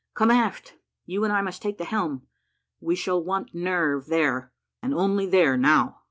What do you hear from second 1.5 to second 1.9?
take the